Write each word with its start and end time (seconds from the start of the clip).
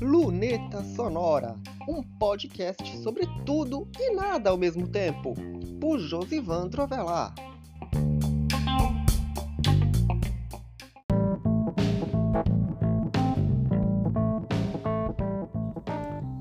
Luneta 0.00 0.84
Sonora, 0.94 1.56
um 1.88 2.02
podcast 2.02 2.98
sobre 2.98 3.26
tudo 3.44 3.88
e 3.98 4.14
nada 4.14 4.50
ao 4.50 4.56
mesmo 4.56 4.86
tempo, 4.86 5.34
por 5.80 5.98
Josivan 5.98 6.68
Trovelar. 6.68 7.34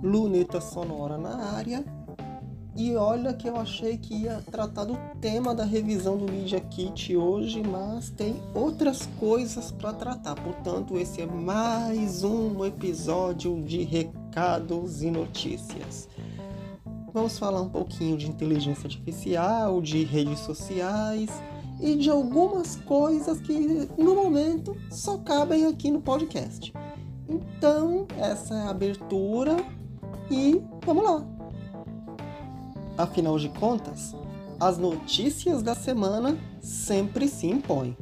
Luneta 0.04 0.62
Sonora 0.62 1.18
na 1.18 1.56
área. 1.56 1.97
E 2.78 2.96
olha 2.96 3.34
que 3.34 3.50
eu 3.50 3.58
achei 3.58 3.98
que 3.98 4.14
ia 4.14 4.40
tratar 4.52 4.84
do 4.84 4.96
tema 5.20 5.56
da 5.56 5.64
revisão 5.64 6.16
do 6.16 6.32
Media 6.32 6.60
Kit 6.60 7.18
hoje, 7.18 7.64
mas 7.64 8.12
tem 8.12 8.36
outras 8.54 9.10
coisas 9.20 9.72
para 9.72 9.94
tratar. 9.94 10.36
Portanto, 10.36 10.96
esse 10.96 11.20
é 11.20 11.26
mais 11.26 12.24
um 12.24 12.64
episódio 12.64 13.60
de 13.64 13.82
recados 13.82 15.02
e 15.02 15.10
notícias. 15.10 16.08
Vamos 17.12 17.40
falar 17.40 17.64
um 17.64 17.70
pouquinho 17.70 18.16
de 18.16 18.30
inteligência 18.30 18.86
artificial, 18.86 19.82
de 19.82 20.04
redes 20.04 20.42
sociais 20.42 21.32
e 21.82 21.96
de 21.96 22.12
algumas 22.12 22.76
coisas 22.76 23.42
que 23.42 23.90
no 23.98 24.14
momento 24.14 24.78
só 24.92 25.18
cabem 25.18 25.66
aqui 25.66 25.90
no 25.90 26.00
podcast. 26.00 26.72
Então, 27.28 28.06
essa 28.20 28.54
é 28.54 28.62
a 28.62 28.70
abertura 28.70 29.58
e 30.30 30.62
vamos 30.86 31.04
lá. 31.04 31.37
Afinal 32.98 33.38
de 33.38 33.48
contas, 33.50 34.16
as 34.60 34.80
notícias 34.80 35.62
da 35.62 35.76
semana 35.76 36.36
sempre 36.60 37.28
se 37.28 37.46
impõem. 37.46 37.96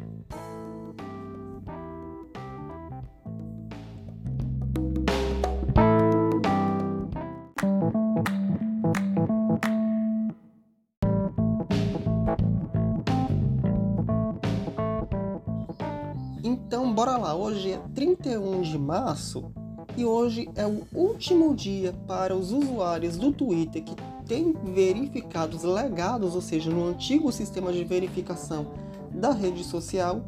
Então, 16.42 16.94
bora 16.94 17.18
lá. 17.18 17.36
Hoje 17.36 17.74
é 17.74 17.82
31 17.94 18.62
de 18.62 18.78
março 18.78 19.52
e 19.98 20.06
hoje 20.06 20.50
é 20.56 20.66
o 20.66 20.84
último 20.94 21.54
dia 21.54 21.94
para 22.08 22.36
os 22.36 22.54
usuários 22.54 23.18
do 23.18 23.32
Twitter 23.32 23.84
que 23.84 23.96
têm 24.26 24.54
verificados 24.54 25.64
legados, 25.64 26.36
ou 26.36 26.42
seja, 26.42 26.70
no 26.70 26.86
antigo 26.86 27.32
sistema 27.32 27.72
de 27.72 27.84
verificação 27.84 28.72
da 29.12 29.32
rede 29.32 29.64
social, 29.64 30.22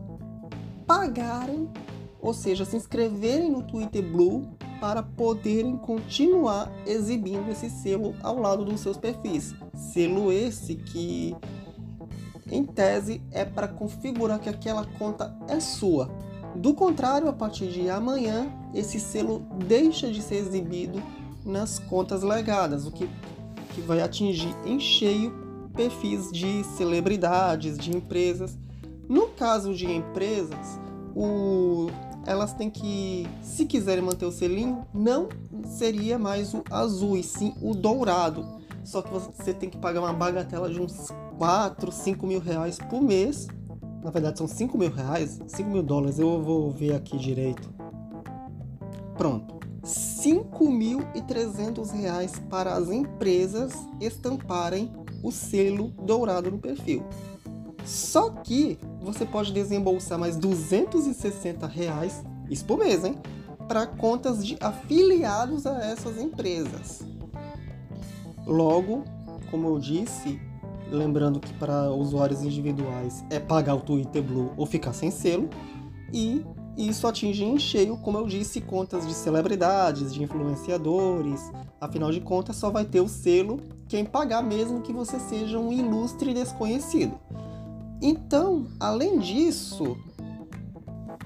pagarem, 0.85 1.69
ou 2.21 2.33
seja, 2.33 2.65
se 2.65 2.75
inscreverem 2.75 3.51
no 3.51 3.63
Twitter 3.63 4.03
Blue 4.03 4.47
para 4.79 5.01
poderem 5.03 5.75
continuar 5.75 6.71
exibindo 6.85 7.49
esse 7.49 7.69
selo 7.69 8.15
ao 8.21 8.39
lado 8.39 8.63
dos 8.63 8.79
seus 8.79 8.97
perfis. 8.97 9.53
Selo 9.73 10.31
esse 10.31 10.75
que, 10.75 11.35
em 12.51 12.63
tese, 12.63 13.21
é 13.31 13.43
para 13.43 13.67
configurar 13.67 14.39
que 14.39 14.49
aquela 14.49 14.85
conta 14.97 15.35
é 15.47 15.59
sua. 15.59 16.09
Do 16.55 16.73
contrário, 16.73 17.27
a 17.27 17.33
partir 17.33 17.67
de 17.67 17.89
amanhã, 17.89 18.51
esse 18.73 18.99
selo 18.99 19.45
deixa 19.67 20.09
de 20.11 20.21
ser 20.21 20.35
exibido 20.35 21.01
nas 21.45 21.79
contas 21.79 22.23
legadas, 22.23 22.85
o 22.85 22.91
que 22.91 23.09
que 23.77 23.81
vai 23.81 24.01
atingir 24.01 24.55
em 24.65 24.79
cheio 24.79 25.31
perfis 25.75 26.31
de 26.31 26.63
celebridades, 26.63 27.77
de 27.77 27.95
empresas. 27.95 28.57
No 29.07 29.27
caso 29.27 29.71
de 29.75 29.85
empresas, 29.85 30.79
o... 31.15 31.87
elas 32.25 32.53
têm 32.55 32.71
que, 32.71 33.27
se 33.43 33.65
quiserem 33.65 34.03
manter 34.03 34.25
o 34.25 34.31
selinho, 34.31 34.83
não 34.91 35.29
seria 35.63 36.17
mais 36.17 36.55
o 36.55 36.63
azul, 36.71 37.15
e 37.15 37.21
sim 37.21 37.53
o 37.61 37.75
dourado. 37.75 38.43
Só 38.83 39.03
que 39.03 39.11
você 39.11 39.53
tem 39.53 39.69
que 39.69 39.77
pagar 39.77 39.99
uma 39.99 40.13
bagatela 40.13 40.67
de 40.71 40.81
uns 40.81 41.09
4, 41.37 41.91
5 41.91 42.25
mil 42.25 42.39
reais 42.39 42.79
por 42.89 42.99
mês. 42.99 43.47
Na 44.03 44.09
verdade, 44.09 44.39
são 44.39 44.47
5 44.47 44.75
mil 44.75 44.89
reais, 44.89 45.39
5 45.47 45.69
mil 45.69 45.83
dólares, 45.83 46.17
eu 46.17 46.41
vou 46.41 46.71
ver 46.71 46.95
aqui 46.95 47.15
direito. 47.15 47.71
Pronto. 49.15 49.56
5.300 49.87 51.91
reais 51.91 52.33
para 52.49 52.73
as 52.73 52.89
empresas 52.89 53.71
estamparem 54.01 54.91
o 55.23 55.31
selo 55.31 55.93
dourado 56.03 56.51
no 56.51 56.59
perfil. 56.59 57.05
Só 57.85 58.29
que 58.29 58.77
você 59.01 59.25
pode 59.25 59.53
desembolsar 59.53 60.19
mais 60.19 60.35
260 60.35 61.65
reais, 61.65 62.21
isso 62.49 62.65
por 62.65 62.77
mês, 62.77 63.05
hein? 63.05 63.17
Para 63.65 63.87
contas 63.87 64.45
de 64.45 64.57
afiliados 64.59 65.65
a 65.65 65.85
essas 65.85 66.21
empresas. 66.21 67.01
Logo, 68.45 69.05
como 69.49 69.69
eu 69.69 69.79
disse, 69.79 70.37
lembrando 70.91 71.39
que 71.39 71.53
para 71.53 71.89
usuários 71.91 72.43
individuais 72.43 73.23
é 73.29 73.39
pagar 73.39 73.75
o 73.75 73.81
Twitter 73.81 74.21
Blue 74.21 74.51
ou 74.57 74.65
ficar 74.65 74.91
sem 74.91 75.09
selo, 75.09 75.49
e 76.13 76.45
e 76.77 76.87
isso 76.87 77.07
atinge 77.07 77.43
em 77.43 77.57
cheio, 77.57 77.97
como 77.97 78.19
eu 78.19 78.27
disse, 78.27 78.61
contas 78.61 79.07
de 79.07 79.13
celebridades, 79.13 80.13
de 80.13 80.21
influenciadores. 80.21 81.51
Afinal 81.81 82.11
de 82.11 82.21
contas, 82.21 82.55
só 82.55 82.69
vai 82.69 82.85
ter 82.85 83.01
o 83.01 83.07
selo 83.07 83.59
quem 83.89 84.05
pagar 84.05 84.43
mesmo 84.43 84.81
que 84.81 84.93
você 84.93 85.19
seja 85.19 85.57
um 85.57 85.73
ilustre 85.73 86.33
desconhecido. 86.33 87.17
Então, 88.01 88.67
além 88.79 89.17
disso, 89.17 89.97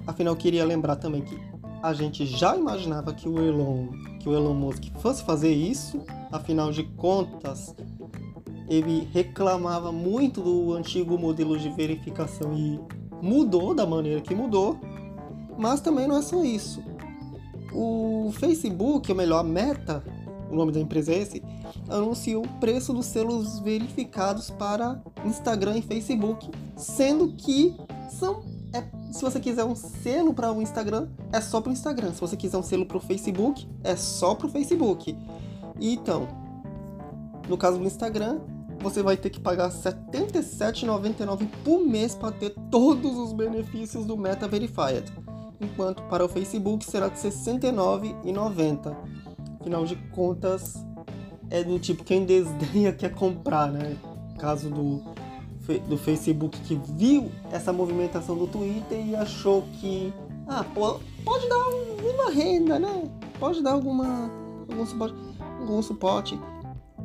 afinal 0.08 0.36
queria 0.36 0.64
lembrar 0.64 0.96
também 0.96 1.22
que 1.22 1.38
a 1.84 1.94
gente 1.94 2.26
já 2.26 2.56
imaginava 2.56 3.14
que 3.14 3.28
o 3.28 3.38
Elon, 3.40 3.88
que 4.20 4.30
o 4.30 4.34
Elon 4.34 4.54
Musk 4.54 4.84
fosse 5.00 5.24
fazer 5.24 5.52
isso, 5.52 6.00
afinal 6.32 6.72
de 6.72 6.84
contas, 6.84 7.76
ele 8.70 9.08
reclamava 9.12 9.92
muito 9.92 10.42
do 10.42 10.74
antigo 10.74 11.18
modelo 11.18 11.58
de 11.58 11.70
verificação 11.70 12.54
e 12.54 12.80
mudou 13.22 13.74
da 13.74 13.86
maneira 13.86 14.22
que 14.22 14.34
mudou. 14.34 14.80
Mas 15.58 15.82
também 15.82 16.08
não 16.08 16.18
é 16.18 16.22
só 16.22 16.44
isso. 16.44 16.84
O 17.74 18.32
Facebook, 18.34 19.10
ou 19.10 19.18
melhor, 19.18 19.40
a 19.40 19.44
Meta, 19.44 20.04
o 20.50 20.56
nome 20.56 20.72
da 20.72 20.80
empresa 20.80 21.14
é 21.14 21.20
esse, 21.20 21.42
anunciou 21.90 22.44
o 22.44 22.60
preço 22.60 22.94
dos 22.94 23.06
selos 23.06 23.60
verificados 23.60 24.50
para 24.50 25.02
Instagram 25.26 25.78
e 25.78 25.82
Facebook, 25.82 26.50
sendo 26.76 27.34
que 27.34 27.76
são 28.10 28.44
é, 28.74 28.84
se 29.12 29.22
você 29.22 29.40
quiser 29.40 29.66
um 29.66 29.76
selo 29.76 30.34
para 30.34 30.52
o 30.52 30.62
Instagram, 30.62 31.10
é 31.32 31.42
só 31.42 31.60
para 31.60 31.70
o 31.70 31.74
Instagram. 31.74 32.14
Se 32.14 32.22
você 32.22 32.38
quiser 32.38 32.58
um 32.58 32.64
selo 32.64 32.86
para 32.86 32.98
o 32.98 33.02
Facebook, 33.02 33.68
é 33.84 33.96
só 33.96 34.34
para 34.34 34.48
o 34.48 34.50
Facebook. 34.50 35.18
Então, 35.80 36.28
no 37.50 37.58
caso 37.58 37.78
do 37.78 37.86
Instagram, 37.86 38.40
você 38.80 39.04
vai 39.04 39.18
ter 39.18 39.30
que 39.30 39.40
pagar 39.40 39.70
R$ 39.70 39.76
77,99 39.76 41.48
por 41.64 41.86
mês 41.86 42.16
para 42.16 42.32
ter 42.32 42.56
todos 42.70 43.18
os 43.18 43.34
benefícios 43.34 44.06
do 44.06 44.18
Meta 44.18 44.48
Verified 44.48 45.12
enquanto 45.62 46.02
para 46.04 46.26
o 46.26 46.28
Facebook 46.28 46.84
será 46.84 47.08
de 47.08 47.22
R$ 47.22 47.30
69,90. 47.30 48.96
Afinal 49.60 49.86
de 49.86 49.96
contas, 50.12 50.84
é 51.50 51.64
do 51.64 51.78
tipo 51.78 52.04
quem 52.04 52.26
desdenha 52.26 52.92
quer 52.94 53.14
comprar, 53.14 53.72
né? 53.72 53.96
Caso 54.40 54.70
do, 54.70 55.04
do 55.88 55.98
Facebook 55.98 56.60
que 56.62 56.76
viu 56.96 57.32
essa 57.52 57.72
movimentação 57.72 58.36
do 58.36 58.48
Twitter 58.48 59.06
e 59.06 59.16
achou 59.16 59.64
que 59.74 60.12
ah, 60.48 60.66
pô, 60.74 61.00
pode 61.24 61.48
dar 61.48 61.68
uma 62.04 62.32
renda, 62.32 62.80
né? 62.80 63.10
Pode 63.40 63.62
dar 63.62 63.74
alguma 63.74 64.30
algum 64.70 64.86
suporte, 64.86 65.16
algum 65.60 65.82
suporte. 65.82 66.40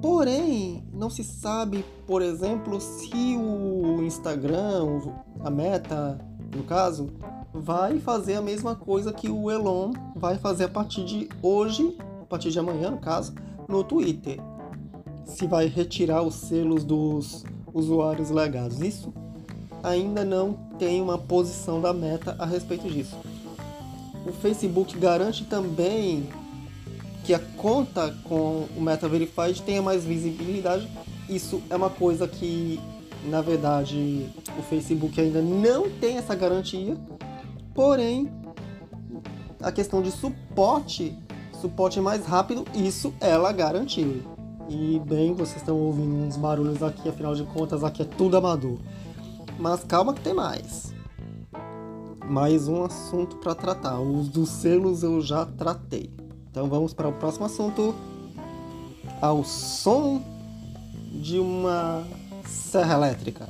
Porém, 0.01 0.87
não 0.93 1.09
se 1.09 1.25
sabe, 1.25 1.85
por 2.07 2.23
exemplo, 2.23 2.81
se 2.81 3.37
o 3.37 4.03
Instagram, 4.03 5.01
a 5.41 5.51
Meta, 5.51 6.19
no 6.55 6.63
caso, 6.65 7.11
vai 7.61 7.99
fazer 7.99 8.35
a 8.35 8.43
mesma 8.43 8.75
coisa 8.75 9.13
que 9.13 9.29
o 9.29 9.51
Elon 9.51 9.93
vai 10.15 10.39
fazer 10.39 10.65
a 10.65 10.69
partir 10.69 11.05
de 11.05 11.29
hoje, 11.43 11.97
a 12.23 12.25
partir 12.25 12.51
de 12.51 12.59
amanhã, 12.59 12.91
no 12.91 12.99
caso, 12.99 13.35
no 13.69 13.83
Twitter. 13.83 14.39
Se 15.25 15.47
vai 15.47 15.67
retirar 15.67 16.23
os 16.23 16.35
selos 16.35 16.85
dos 16.85 17.45
usuários 17.73 18.31
legados. 18.31 18.81
Isso 18.81 19.13
ainda 19.83 20.25
não 20.25 20.53
tem 20.79 21.01
uma 21.01 21.19
posição 21.19 21.81
da 21.81 21.93
meta 21.93 22.37
a 22.39 22.47
respeito 22.47 22.89
disso. 22.89 23.17
O 24.27 24.33
Facebook 24.33 24.99
garante 24.99 25.45
também 25.45 26.29
que 27.25 27.35
a 27.35 27.39
conta 27.39 28.15
com 28.25 28.67
o 28.77 28.81
Meta 28.81 29.09
Verified 29.09 29.63
tenha 29.63 29.83
mais 29.83 30.05
visibilidade. 30.05 30.89
Isso 31.29 31.61
é 31.69 31.77
uma 31.77 31.91
coisa 31.91 32.27
que, 32.29 32.81
na 33.25 33.41
verdade, 33.41 34.29
o 34.59 34.63
Facebook 34.63 35.21
ainda 35.21 35.43
não 35.43 35.91
tem 35.91 36.19
essa 36.19 36.35
garantia 36.35 36.97
Porém, 37.77 38.33
a 39.63 39.71
questão 39.71 40.01
de 40.01 40.11
suporte, 40.11 41.15
suporte 41.61 42.01
mais 42.01 42.25
rápido, 42.25 42.65
isso 42.75 43.13
ela 43.21 43.53
garantiu. 43.53 44.23
E 44.67 44.99
bem, 45.07 45.35
vocês 45.35 45.59
estão 45.59 45.79
ouvindo 45.79 46.15
uns 46.15 46.39
barulhos 46.39 46.83
aqui, 46.83 47.07
afinal 47.07 47.35
de 47.35 47.45
contas, 47.45 47.85
aqui 47.85 48.01
é 48.01 48.07
tudo 48.07 48.39
amador. 48.39 48.79
Mas 49.59 49.85
calma 49.85 50.15
que 50.15 50.23
tem 50.23 50.33
mais. 50.33 50.95
mais 52.25 52.67
um 52.67 52.83
assunto 52.83 53.37
para 53.37 53.55
tratar. 53.55 54.01
Os 54.01 54.29
dos 54.29 54.49
selos 54.49 55.03
eu 55.03 55.21
já 55.21 55.45
tratei. 55.45 56.11
Então 56.51 56.69
vamos 56.69 56.95
para 56.95 57.09
o 57.09 57.13
próximo 57.13 57.45
assunto. 57.45 57.95
Ao 59.21 59.45
som 59.45 60.23
de 61.13 61.39
uma 61.39 62.05
serra 62.47 62.95
elétrica. 62.95 63.47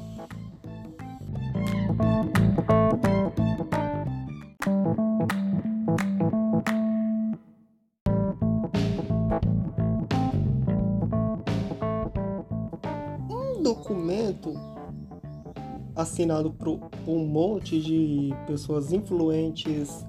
Assinado 16.06 16.50
por 16.50 16.80
um 17.06 17.26
monte 17.26 17.80
de 17.80 18.34
pessoas 18.46 18.92
influentes, 18.92 20.06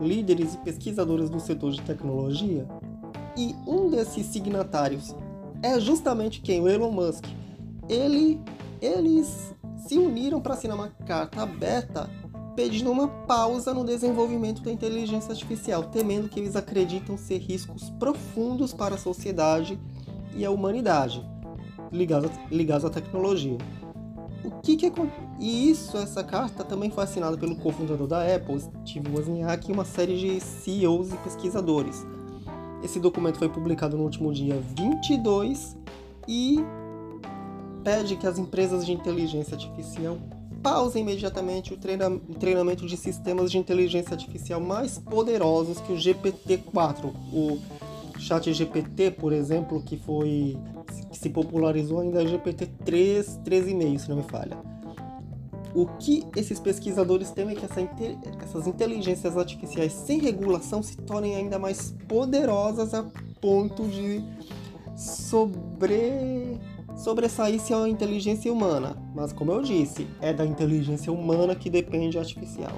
líderes 0.00 0.54
e 0.54 0.58
pesquisadores 0.58 1.30
do 1.30 1.40
setor 1.40 1.72
de 1.72 1.80
tecnologia. 1.82 2.66
E 3.36 3.54
um 3.66 3.88
desses 3.88 4.26
signatários 4.26 5.14
é 5.62 5.78
justamente 5.80 6.40
quem? 6.40 6.60
O 6.60 6.68
Elon 6.68 6.90
Musk. 6.90 7.24
Ele, 7.88 8.40
eles 8.80 9.54
se 9.76 9.96
uniram 9.96 10.40
para 10.40 10.54
assinar 10.54 10.76
uma 10.76 10.88
carta 10.88 11.42
aberta 11.42 12.10
pedindo 12.56 12.90
uma 12.90 13.06
pausa 13.06 13.74
no 13.74 13.84
desenvolvimento 13.84 14.62
da 14.62 14.72
inteligência 14.72 15.30
artificial, 15.30 15.84
temendo 15.84 16.28
que 16.28 16.40
eles 16.40 16.56
acreditam 16.56 17.18
ser 17.18 17.38
riscos 17.38 17.90
profundos 17.98 18.72
para 18.72 18.94
a 18.94 18.98
sociedade 18.98 19.78
e 20.34 20.44
a 20.44 20.50
humanidade 20.50 21.22
ligados, 21.92 22.30
ligados 22.50 22.84
à 22.84 22.90
tecnologia. 22.90 23.58
O 24.44 24.50
que, 24.62 24.76
que 24.76 24.92
E 25.38 25.70
isso, 25.70 25.96
essa 25.96 26.22
carta 26.22 26.62
também 26.62 26.90
foi 26.90 27.04
assinada 27.04 27.36
pelo 27.36 27.56
cofundador 27.56 28.06
da 28.06 28.22
Apple, 28.22 28.60
Steve 28.60 29.10
Wozniak, 29.10 29.68
e 29.68 29.72
uma 29.72 29.84
série 29.84 30.16
de 30.16 30.40
CEOs 30.40 31.12
e 31.12 31.16
pesquisadores. 31.18 32.04
Esse 32.82 33.00
documento 33.00 33.38
foi 33.38 33.48
publicado 33.48 33.96
no 33.96 34.04
último 34.04 34.32
dia 34.32 34.60
22 34.76 35.76
e 36.28 36.64
pede 37.82 38.16
que 38.16 38.26
as 38.26 38.38
empresas 38.38 38.84
de 38.84 38.92
inteligência 38.92 39.54
artificial 39.54 40.18
pausem 40.62 41.02
imediatamente 41.02 41.72
o 41.72 41.78
treinamento 42.38 42.86
de 42.86 42.96
sistemas 42.96 43.50
de 43.50 43.58
inteligência 43.58 44.12
artificial 44.12 44.60
mais 44.60 44.98
poderosos 44.98 45.80
que 45.80 45.92
o 45.92 45.96
GPT-4, 45.96 47.12
o 47.32 47.58
Chat 48.18 48.52
GPT, 48.52 49.12
por 49.12 49.32
exemplo, 49.32 49.82
que 49.82 49.96
foi 49.96 50.56
se 51.26 51.30
popularizou 51.30 52.00
ainda 52.00 52.22
é 52.22 52.26
GPT-3, 52.26 53.42
3,5, 53.42 53.98
se 53.98 54.08
não 54.08 54.16
me 54.18 54.22
falha. 54.22 54.56
O 55.74 55.86
que 55.86 56.24
esses 56.36 56.58
pesquisadores 56.60 57.30
temem 57.32 57.56
é 57.56 57.58
que 57.58 57.64
essa, 57.64 57.80
essas 58.42 58.66
inteligências 58.66 59.36
artificiais 59.36 59.92
sem 59.92 60.20
regulação 60.20 60.82
se 60.82 60.96
tornem 60.96 61.34
ainda 61.34 61.58
mais 61.58 61.94
poderosas 62.08 62.94
a 62.94 63.04
ponto 63.40 63.86
de 63.88 64.24
sobre 64.96 66.58
sobressair-se 66.96 67.74
a 67.74 67.86
inteligência 67.86 68.50
humana. 68.50 68.96
Mas 69.14 69.32
como 69.32 69.52
eu 69.52 69.60
disse, 69.60 70.06
é 70.20 70.32
da 70.32 70.46
inteligência 70.46 71.12
humana 71.12 71.54
que 71.54 71.68
depende 71.68 72.16
a 72.16 72.20
artificial. 72.22 72.72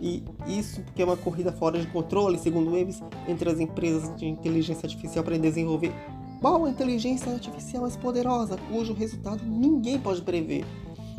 E 0.00 0.24
isso 0.48 0.80
porque 0.80 1.02
é 1.02 1.04
uma 1.04 1.16
corrida 1.16 1.52
fora 1.52 1.78
de 1.78 1.86
controle, 1.86 2.38
segundo 2.38 2.74
eles, 2.76 3.00
entre 3.28 3.50
as 3.50 3.60
empresas 3.60 4.16
de 4.16 4.26
inteligência 4.26 4.86
artificial 4.86 5.22
para 5.22 5.38
desenvolver 5.38 5.92
qual 6.40 6.64
a 6.64 6.70
inteligência 6.70 7.32
artificial 7.32 7.82
mais 7.82 7.96
poderosa, 7.96 8.56
cujo 8.70 8.94
resultado 8.94 9.44
ninguém 9.44 9.98
pode 9.98 10.22
prever. 10.22 10.64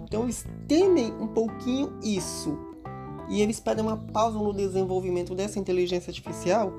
Então 0.03 0.23
eles 0.23 0.45
temem 0.67 1.13
um 1.13 1.27
pouquinho 1.27 1.97
isso. 2.03 2.57
E 3.29 3.41
eles 3.41 3.59
pedem 3.59 3.85
uma 3.85 3.95
pausa 3.95 4.37
no 4.37 4.53
desenvolvimento 4.53 5.33
dessa 5.33 5.57
inteligência 5.57 6.09
artificial 6.09 6.73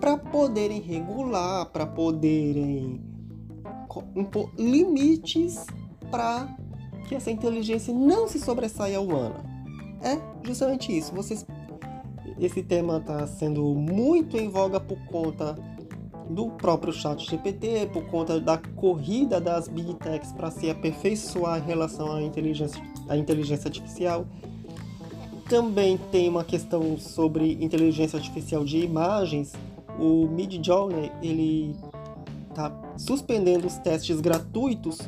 para 0.00 0.16
poderem 0.16 0.80
regular, 0.80 1.66
para 1.66 1.84
poderem 1.84 3.00
impor 4.16 4.50
limites 4.56 5.66
para 6.10 6.48
que 7.06 7.14
essa 7.14 7.30
inteligência 7.30 7.92
não 7.92 8.26
se 8.26 8.38
sobressaia 8.38 8.98
à 8.98 9.00
humana. 9.00 9.44
É 10.00 10.18
justamente 10.46 10.96
isso. 10.96 11.14
Vocês, 11.14 11.44
esse 12.38 12.62
tema 12.62 12.98
está 12.98 13.26
sendo 13.26 13.62
muito 13.74 14.36
em 14.38 14.48
voga 14.48 14.80
por 14.80 14.98
conta 15.06 15.56
do 16.28 16.48
próprio 16.50 16.92
chat 16.92 17.28
GPT, 17.28 17.90
por 17.92 18.04
conta 18.06 18.40
da 18.40 18.58
corrida 18.76 19.40
das 19.40 19.68
big 19.68 19.94
techs 19.94 20.32
para 20.32 20.50
se 20.50 20.70
aperfeiçoar 20.70 21.58
em 21.58 21.66
relação 21.66 22.12
à 22.12 22.22
inteligência, 22.22 22.82
à 23.08 23.16
inteligência 23.16 23.68
artificial. 23.68 24.26
Também 25.48 25.98
tem 26.10 26.28
uma 26.28 26.44
questão 26.44 26.96
sobre 26.98 27.62
inteligência 27.62 28.16
artificial 28.16 28.64
de 28.64 28.78
imagens. 28.78 29.52
O 29.98 30.26
Midjourney 30.26 31.12
ele 31.22 31.76
está 32.48 32.72
suspendendo 32.96 33.66
os 33.66 33.76
testes 33.78 34.20
gratuitos 34.20 34.98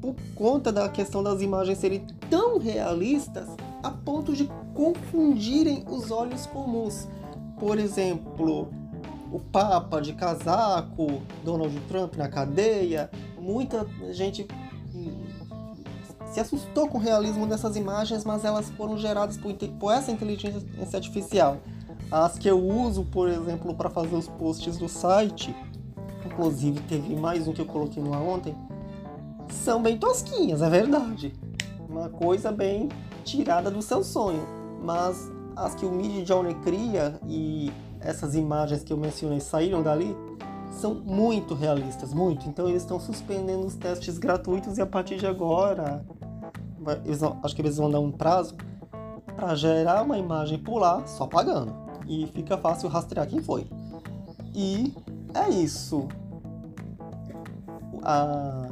por 0.00 0.16
conta 0.34 0.72
da 0.72 0.88
questão 0.88 1.22
das 1.22 1.40
imagens 1.40 1.78
serem 1.78 2.04
tão 2.28 2.58
realistas 2.58 3.46
a 3.82 3.90
ponto 3.90 4.32
de 4.32 4.48
confundirem 4.74 5.84
os 5.88 6.10
olhos 6.10 6.46
comuns. 6.46 7.08
Por 7.58 7.78
exemplo, 7.78 8.68
o 9.32 9.40
Papa 9.40 10.00
de 10.00 10.12
casaco, 10.12 11.22
Donald 11.42 11.74
Trump 11.88 12.16
na 12.16 12.28
cadeia, 12.28 13.10
muita 13.40 13.86
gente 14.10 14.46
se 16.32 16.38
assustou 16.38 16.86
com 16.86 16.98
o 16.98 17.00
realismo 17.00 17.46
dessas 17.46 17.74
imagens, 17.74 18.24
mas 18.24 18.44
elas 18.44 18.68
foram 18.70 18.98
geradas 18.98 19.38
por, 19.38 19.54
por 19.54 19.92
essa 19.92 20.12
inteligência 20.12 20.62
artificial. 20.94 21.56
As 22.10 22.38
que 22.38 22.48
eu 22.48 22.62
uso, 22.62 23.04
por 23.04 23.28
exemplo, 23.28 23.74
para 23.74 23.88
fazer 23.88 24.14
os 24.14 24.28
posts 24.28 24.76
do 24.76 24.88
site, 24.88 25.54
inclusive 26.26 26.80
teve 26.82 27.16
mais 27.16 27.48
um 27.48 27.54
que 27.54 27.60
eu 27.60 27.66
coloquei 27.66 28.02
ar 28.02 28.20
ontem, 28.20 28.54
são 29.48 29.82
bem 29.82 29.96
tosquinhas, 29.96 30.60
é 30.60 30.68
verdade. 30.68 31.32
Uma 31.88 32.10
coisa 32.10 32.52
bem 32.52 32.90
tirada 33.24 33.70
do 33.70 33.80
seu 33.80 34.04
sonho. 34.04 34.46
Mas 34.82 35.30
as 35.56 35.74
que 35.74 35.86
o 35.86 35.90
Mid 35.92 36.26
Journey 36.26 36.54
cria 36.56 37.20
e 37.28 37.70
essas 38.04 38.34
imagens 38.34 38.82
que 38.82 38.92
eu 38.92 38.96
mencionei 38.96 39.40
saíram 39.40 39.82
dali 39.82 40.16
são 40.70 40.94
muito 40.94 41.54
realistas, 41.54 42.12
muito. 42.12 42.48
Então 42.48 42.68
eles 42.68 42.82
estão 42.82 42.98
suspendendo 42.98 43.66
os 43.66 43.74
testes 43.74 44.18
gratuitos 44.18 44.78
e 44.78 44.82
a 44.82 44.86
partir 44.86 45.16
de 45.16 45.26
agora, 45.26 46.04
acho 47.42 47.54
que 47.54 47.62
eles 47.62 47.76
vão 47.76 47.90
dar 47.90 48.00
um 48.00 48.10
prazo 48.10 48.56
para 49.36 49.54
gerar 49.54 50.02
uma 50.02 50.18
imagem 50.18 50.58
por 50.58 50.78
lá 50.78 51.06
só 51.06 51.26
pagando. 51.26 51.72
E 52.06 52.26
fica 52.28 52.56
fácil 52.58 52.88
rastrear 52.88 53.26
quem 53.26 53.40
foi. 53.42 53.66
E 54.54 54.92
é 55.34 55.48
isso. 55.50 56.08
A... 58.02 58.68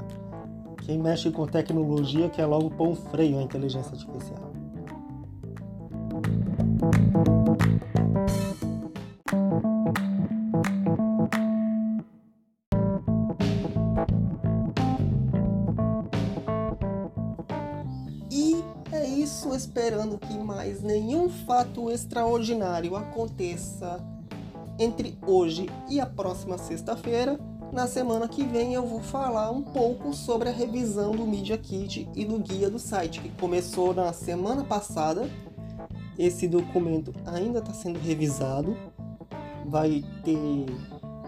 Quem 0.82 0.98
mexe 0.98 1.30
com 1.30 1.46
tecnologia 1.46 2.28
quer 2.28 2.46
logo 2.46 2.70
pôr 2.70 2.88
um 2.88 2.96
freio 2.96 3.38
à 3.38 3.42
inteligência 3.42 3.92
artificial. 3.92 4.50
Isso, 19.30 19.54
esperando 19.54 20.18
que 20.18 20.36
mais 20.36 20.82
nenhum 20.82 21.30
fato 21.30 21.88
extraordinário 21.88 22.96
aconteça 22.96 24.04
entre 24.76 25.16
hoje 25.24 25.70
e 25.88 26.00
a 26.00 26.06
próxima 26.06 26.58
sexta-feira. 26.58 27.38
Na 27.72 27.86
semana 27.86 28.26
que 28.26 28.42
vem 28.42 28.74
eu 28.74 28.84
vou 28.84 29.00
falar 29.00 29.52
um 29.52 29.62
pouco 29.62 30.12
sobre 30.12 30.48
a 30.48 30.52
revisão 30.52 31.12
do 31.12 31.24
Media 31.24 31.56
Kit 31.56 32.08
e 32.16 32.24
do 32.24 32.40
guia 32.40 32.68
do 32.68 32.80
site, 32.80 33.20
que 33.20 33.28
começou 33.40 33.94
na 33.94 34.12
semana 34.12 34.64
passada. 34.64 35.30
Esse 36.18 36.48
documento 36.48 37.14
ainda 37.24 37.60
está 37.60 37.72
sendo 37.72 38.00
revisado. 38.00 38.76
Vai 39.64 40.04
ter 40.24 40.66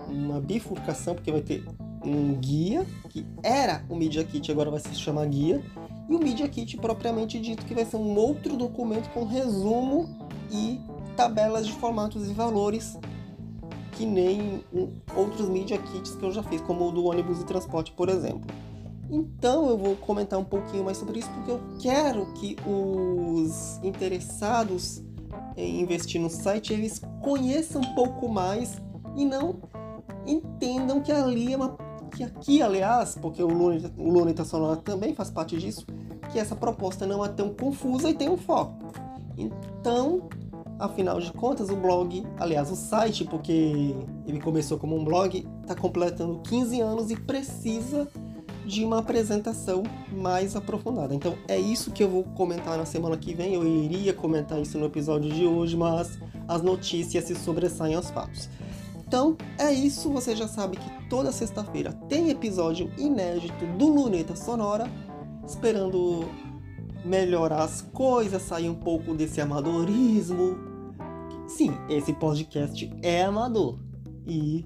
uma 0.09 0.41
bifurcação, 0.41 1.15
porque 1.15 1.31
vai 1.31 1.43
ter 1.43 1.65
um 2.05 2.35
guia, 2.35 2.85
que 3.09 3.25
era 3.45 3.85
o 3.89 3.95
Media 3.95 4.25
Kit, 4.25 4.51
agora 4.51 4.73
vai 4.73 4.81
se 4.81 4.93
chamar 4.97 5.25
guia, 5.27 5.63
e 6.13 6.15
o 6.15 6.19
Media 6.19 6.47
Kit 6.47 6.77
propriamente 6.77 7.41
dito, 7.41 7.65
que 7.65 7.75
vai 7.75 7.87
ser 7.87 7.97
um 7.97 8.15
outro 8.17 8.55
documento 8.55 9.09
com 9.15 9.25
resumo 9.25 10.09
e 10.51 10.79
tabelas 11.17 11.67
de 11.67 11.73
formatos 11.73 12.29
e 12.29 12.35
valores 12.35 12.99
que 13.93 14.05
nem 14.05 14.63
outros 15.17 15.49
Media 15.49 15.79
Kits 15.79 16.15
que 16.15 16.23
eu 16.23 16.31
já 16.31 16.43
fiz, 16.43 16.61
como 16.61 16.89
o 16.89 16.93
do 16.93 17.05
ônibus 17.05 17.41
e 17.41 17.47
transporte, 17.47 17.93
por 17.93 18.11
exemplo. 18.11 18.43
Então 19.11 19.69
eu 19.69 19.79
vou 19.79 19.97
comentar 19.97 20.39
um 20.39 20.45
pouquinho 20.45 20.85
mais 20.85 20.99
sobre 20.99 21.19
isso 21.19 21.31
porque 21.31 21.51
eu 21.51 21.61
quero 21.79 22.27
que 22.35 22.57
os 22.67 23.79
interessados 23.83 25.03
em 25.57 25.81
investir 25.81 26.21
no 26.21 26.29
site 26.29 26.75
eles 26.75 27.01
conheçam 27.23 27.81
um 27.81 27.95
pouco 27.95 28.29
mais 28.29 28.77
e 29.17 29.25
não 29.25 29.57
entendam 30.27 31.01
que 31.01 31.11
ali 31.11 31.55
é 31.55 31.57
uma 31.57 31.71
que 32.13 32.23
aqui, 32.23 32.63
aliás, 32.63 33.17
porque 33.21 33.43
o 33.43 33.49
Luneta, 33.49 34.45
Sonora 34.45 34.77
também 34.77 35.15
faz 35.15 35.31
parte 35.31 35.57
disso, 35.59 35.87
que 36.31 36.39
essa 36.39 36.55
proposta 36.55 37.07
não 37.07 37.25
é 37.25 37.29
tão 37.29 37.53
confusa 37.53 38.11
e 38.11 38.15
tem 38.15 38.29
um 38.29 38.37
foco. 38.37 38.93
Então, 39.37 40.29
afinal 40.79 41.21
de 41.21 41.33
contas, 41.33 41.71
o 41.71 41.77
blog, 41.77 42.25
aliás, 42.39 42.71
o 42.71 42.77
site, 42.77 43.25
porque 43.25 43.95
ele 44.27 44.41
começou 44.41 44.79
como 44.79 44.97
um 44.97 45.05
blog, 45.05 45.47
está 45.63 45.75
completando 45.75 46.41
15 46.41 46.81
anos 46.81 47.11
e 47.11 47.17
precisa 47.17 48.09
de 48.65 48.85
uma 48.85 48.99
apresentação 48.99 49.83
mais 50.13 50.55
aprofundada. 50.55 51.15
Então 51.15 51.35
é 51.49 51.59
isso 51.59 51.91
que 51.91 52.03
eu 52.03 52.09
vou 52.09 52.25
comentar 52.25 52.77
na 52.79 52.85
semana 52.85 53.17
que 53.17 53.35
vem. 53.35 53.55
Eu 53.55 53.67
iria 53.67 54.13
comentar 54.13 54.61
isso 54.61 54.79
no 54.79 54.87
episódio 54.87 55.33
de 55.33 55.47
hoje, 55.47 55.77
mas 55.77 56.19
as 56.47 56.63
notícias 56.63 57.25
se 57.25 57.35
sobressaem 57.35 57.95
aos 57.95 58.11
fatos. 58.11 58.49
Então 59.07 59.37
é 59.59 59.73
isso, 59.73 60.11
você 60.11 60.35
já 60.35 60.49
sabe 60.49 60.77
que 60.77 60.91
toda 61.13 61.31
sexta-feira 61.31 61.93
tem 62.09 62.31
episódio 62.31 62.91
inédito 62.97 63.67
do 63.77 63.87
Luneta 63.87 64.35
Sonora, 64.35 64.91
esperando 65.47 66.25
melhorar 67.05 67.65
as 67.65 67.83
coisas, 67.83 68.41
sair 68.41 68.71
um 68.71 68.75
pouco 68.75 69.15
desse 69.15 69.39
amadorismo. 69.39 70.57
Sim, 71.47 71.75
esse 71.91 72.15
podcast 72.15 72.91
é 73.03 73.25
amador 73.25 73.79
e 74.27 74.65